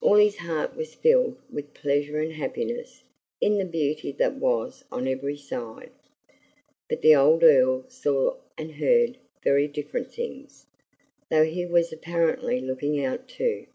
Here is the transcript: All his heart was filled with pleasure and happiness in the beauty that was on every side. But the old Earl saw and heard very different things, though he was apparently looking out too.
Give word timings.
All 0.00 0.14
his 0.14 0.36
heart 0.36 0.76
was 0.76 0.94
filled 0.94 1.36
with 1.50 1.74
pleasure 1.74 2.20
and 2.20 2.34
happiness 2.34 3.02
in 3.40 3.58
the 3.58 3.64
beauty 3.64 4.12
that 4.12 4.36
was 4.36 4.84
on 4.92 5.08
every 5.08 5.36
side. 5.36 5.90
But 6.88 7.02
the 7.02 7.16
old 7.16 7.42
Earl 7.42 7.86
saw 7.90 8.36
and 8.56 8.70
heard 8.76 9.18
very 9.42 9.66
different 9.66 10.12
things, 10.12 10.66
though 11.28 11.42
he 11.42 11.66
was 11.66 11.92
apparently 11.92 12.60
looking 12.60 13.04
out 13.04 13.26
too. 13.28 13.66